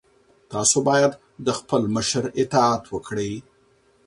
[0.51, 1.11] تاسو باید
[1.45, 3.33] د خپل مشر اطاعت وکړئ.